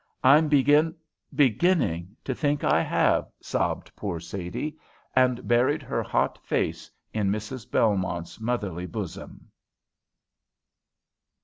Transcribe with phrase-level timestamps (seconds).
[0.23, 0.95] "I'm begin
[1.35, 4.75] beginning to think I have," sobbed poor Sadie,
[5.15, 7.69] and buried her hot face in Mrs.
[7.69, 9.51] Belmont's motherly bosom.